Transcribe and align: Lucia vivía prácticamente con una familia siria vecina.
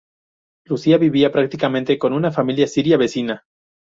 Lucia 0.65 0.97
vivía 0.97 1.31
prácticamente 1.31 1.99
con 1.99 2.13
una 2.13 2.31
familia 2.31 2.65
siria 2.65 2.97
vecina. 2.97 3.45